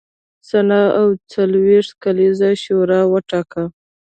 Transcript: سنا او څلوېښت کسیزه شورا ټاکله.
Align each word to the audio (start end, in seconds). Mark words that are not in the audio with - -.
سنا 0.49 0.83
او 0.99 1.07
څلوېښت 1.31 1.91
کسیزه 2.03 2.49
شورا 2.63 3.01
ټاکله. 3.29 3.65